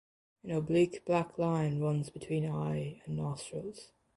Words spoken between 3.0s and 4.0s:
and nostrils.